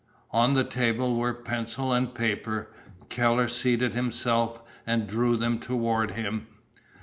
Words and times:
On 0.31 0.55
the 0.55 0.63
table 0.63 1.15
were 1.15 1.31
pencil 1.31 1.93
and 1.93 2.11
paper. 2.11 2.69
Keller 3.09 3.47
seated 3.47 3.93
himself 3.93 4.63
and 4.87 5.05
drew 5.05 5.37
them 5.37 5.59
toward 5.59 6.13
him. 6.13 6.47